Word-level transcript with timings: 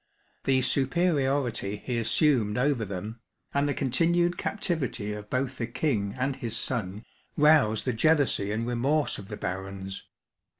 The 0.45 0.63
superiority 0.63 1.75
he 1.75 1.99
assumed 1.99 2.57
over 2.57 2.83
them, 2.85 3.19
and 3.53 3.69
the 3.69 3.75
continued 3.75 4.35
captivity 4.35 5.13
of 5.13 5.29
both 5.29 5.59
the 5.59 5.67
King 5.67 6.15
and 6.17 6.35
his 6.37 6.57
son, 6.57 7.05
roused 7.37 7.85
the 7.85 7.93
jealousy 7.93 8.51
and 8.51 8.65
remorse 8.65 9.19
of 9.19 9.27
the 9.27 9.37
Barons. 9.37 10.07